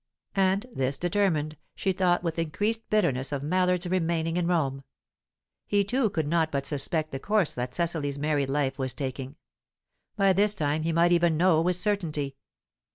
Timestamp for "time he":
10.55-10.91